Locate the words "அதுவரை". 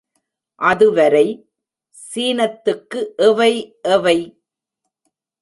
0.61-1.27